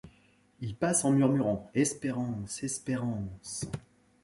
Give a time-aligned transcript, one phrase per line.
[0.61, 2.63] Il passe en murmurant Espérance!
[2.63, 3.65] espérance!